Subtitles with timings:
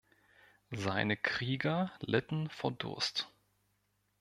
[0.71, 3.31] Seine Krieger litten vor Durst.